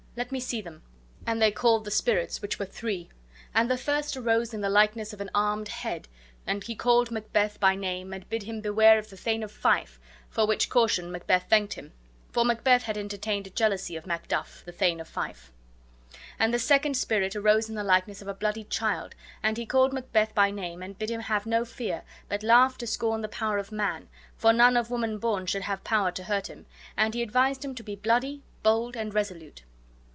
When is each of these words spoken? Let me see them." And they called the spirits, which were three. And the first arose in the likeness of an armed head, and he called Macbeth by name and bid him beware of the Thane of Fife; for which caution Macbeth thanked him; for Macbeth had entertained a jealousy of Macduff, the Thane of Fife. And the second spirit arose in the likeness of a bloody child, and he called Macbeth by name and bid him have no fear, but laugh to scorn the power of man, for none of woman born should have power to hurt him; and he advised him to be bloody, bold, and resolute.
Let 0.17 0.29
me 0.33 0.41
see 0.41 0.59
them." 0.59 0.83
And 1.25 1.41
they 1.41 1.51
called 1.53 1.85
the 1.85 1.89
spirits, 1.89 2.41
which 2.41 2.59
were 2.59 2.65
three. 2.65 3.07
And 3.55 3.71
the 3.71 3.77
first 3.77 4.17
arose 4.17 4.53
in 4.53 4.59
the 4.59 4.69
likeness 4.69 5.13
of 5.13 5.21
an 5.21 5.29
armed 5.33 5.69
head, 5.69 6.09
and 6.45 6.61
he 6.61 6.75
called 6.75 7.11
Macbeth 7.11 7.61
by 7.61 7.75
name 7.75 8.11
and 8.11 8.27
bid 8.27 8.43
him 8.43 8.59
beware 8.59 8.99
of 8.99 9.09
the 9.09 9.15
Thane 9.15 9.41
of 9.41 9.53
Fife; 9.53 10.01
for 10.29 10.45
which 10.45 10.69
caution 10.69 11.13
Macbeth 11.13 11.45
thanked 11.49 11.75
him; 11.75 11.93
for 12.29 12.43
Macbeth 12.43 12.83
had 12.83 12.97
entertained 12.97 13.47
a 13.47 13.51
jealousy 13.51 13.95
of 13.95 14.05
Macduff, 14.05 14.63
the 14.65 14.73
Thane 14.73 14.99
of 14.99 15.07
Fife. 15.07 15.49
And 16.37 16.53
the 16.53 16.59
second 16.59 16.97
spirit 16.97 17.33
arose 17.33 17.69
in 17.69 17.75
the 17.75 17.83
likeness 17.83 18.21
of 18.21 18.27
a 18.27 18.33
bloody 18.33 18.65
child, 18.65 19.15
and 19.41 19.55
he 19.55 19.65
called 19.65 19.93
Macbeth 19.93 20.35
by 20.35 20.51
name 20.51 20.83
and 20.83 20.99
bid 20.99 21.09
him 21.09 21.21
have 21.21 21.45
no 21.45 21.63
fear, 21.63 22.03
but 22.27 22.43
laugh 22.43 22.77
to 22.79 22.85
scorn 22.85 23.21
the 23.21 23.29
power 23.29 23.57
of 23.59 23.71
man, 23.71 24.09
for 24.35 24.51
none 24.51 24.75
of 24.75 24.91
woman 24.91 25.17
born 25.19 25.45
should 25.45 25.63
have 25.63 25.85
power 25.85 26.11
to 26.11 26.25
hurt 26.25 26.47
him; 26.47 26.65
and 26.97 27.13
he 27.13 27.21
advised 27.21 27.63
him 27.63 27.73
to 27.75 27.81
be 27.83 27.95
bloody, 27.95 28.41
bold, 28.61 28.97
and 28.97 29.13
resolute. 29.13 29.63